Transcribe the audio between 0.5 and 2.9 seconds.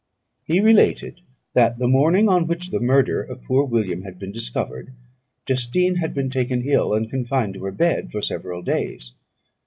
related that, the morning on which the